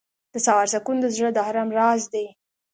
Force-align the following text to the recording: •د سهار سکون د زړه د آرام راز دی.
•د 0.33 0.35
سهار 0.45 0.67
سکون 0.73 0.97
د 1.01 1.05
زړه 1.15 1.29
د 1.33 1.37
آرام 1.49 1.69
راز 1.77 2.01
دی. 2.13 2.25